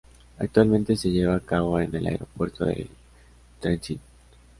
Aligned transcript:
Actualmente 0.39 0.95
se 0.95 1.11
lleva 1.11 1.35
a 1.35 1.39
cabo 1.39 1.79
en 1.79 1.93
el 1.93 2.07
Aeropuerto 2.07 2.65
de 2.65 2.89
Trenčín. 3.59 3.99